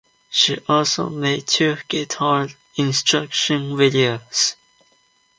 She 0.31 0.57
also 0.67 1.09
made 1.11 1.45
two 1.45 1.77
guitar 1.87 2.47
instruction 2.75 3.73
videos. 3.77 4.55